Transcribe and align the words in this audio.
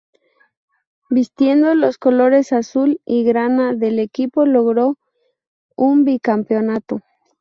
Vistiendo 1.11 1.75
los 1.75 1.99
colores 1.99 2.53
Azul 2.53 2.99
y 3.05 3.23
Grana 3.23 3.75
del 3.75 3.99
equipo 3.99 4.47
logró 4.47 4.97
un 5.75 6.05
bicampeonato. 6.05 7.01